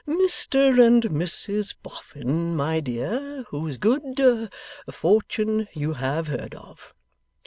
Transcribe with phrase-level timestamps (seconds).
[0.07, 4.49] 'Mr and Mrs Boffin, my dear, whose good
[4.89, 6.95] fortune you have heard of.